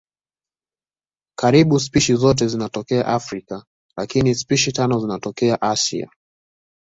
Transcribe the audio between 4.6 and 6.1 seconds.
tano zinatokea Asia.